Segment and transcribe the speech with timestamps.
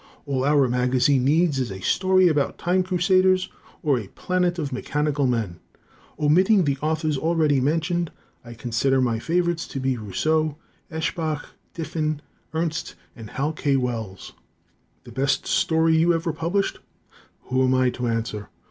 [0.25, 3.49] All our magazine needs is a story about time crusaders,
[3.83, 5.59] or a planet of mechanical men.
[6.19, 8.11] Omitting the authors already mentioned,
[8.43, 10.57] I considered my favorites to be Rousseau,
[10.91, 11.45] Eshbach,
[11.75, 13.75] Diffin, Ernst, and Hal K.
[13.75, 14.33] Wells.
[15.03, 16.79] The best story you ever published?
[17.41, 18.49] Who am I to answer?